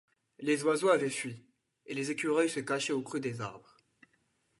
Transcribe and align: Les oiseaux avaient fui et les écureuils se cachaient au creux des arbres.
Les 0.39 0.63
oiseaux 0.63 0.89
avaient 0.89 1.11
fui 1.11 1.45
et 1.85 1.93
les 1.93 2.09
écureuils 2.09 2.49
se 2.49 2.59
cachaient 2.59 2.91
au 2.91 3.03
creux 3.03 3.19
des 3.19 3.39
arbres. 3.39 3.77